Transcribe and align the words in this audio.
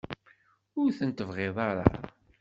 Ur 0.81 0.89
ten-tebɣiḍ 0.97 1.57
ara? 1.69 1.87